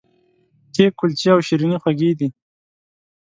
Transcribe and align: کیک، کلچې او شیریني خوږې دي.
کیک، 0.73 0.93
کلچې 0.99 1.27
او 1.33 1.39
شیریني 1.47 1.77
خوږې 1.81 2.11
دي. 2.19 2.27